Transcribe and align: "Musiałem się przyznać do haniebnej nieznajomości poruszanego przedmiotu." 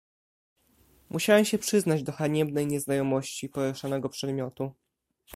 "Musiałem 1.09 1.45
się 1.45 1.57
przyznać 1.57 2.03
do 2.03 2.11
haniebnej 2.11 2.67
nieznajomości 2.67 3.49
poruszanego 3.49 4.09
przedmiotu." 4.09 4.71